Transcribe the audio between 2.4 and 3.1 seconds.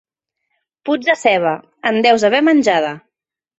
menjada.